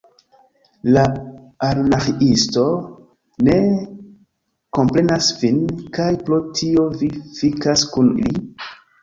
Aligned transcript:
La 0.95 1.01
Anarĥiisto 1.67 2.63
ne 3.49 3.57
komprenas 4.79 5.29
vin, 5.43 5.61
kaj 5.99 6.09
pro 6.31 6.41
tio 6.63 6.89
vi 7.03 7.13
fikas 7.39 7.87
kun 7.95 8.11
li? 8.27 8.35